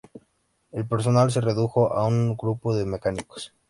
[0.71, 3.53] El personal se redujo a un grupo de mecánicos.